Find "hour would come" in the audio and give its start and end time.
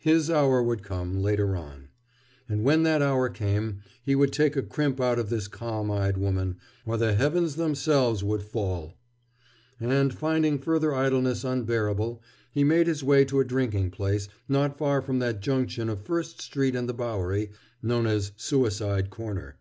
0.28-1.22